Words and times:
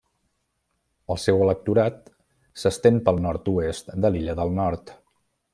El 1.15 1.19
seu 1.23 1.43
electorat 1.49 2.11
s'estén 2.63 2.99
pel 3.09 3.23
nord-oest 3.29 3.97
de 4.07 4.15
l'illa 4.17 4.39
del 4.41 4.59
Nord. 4.63 4.99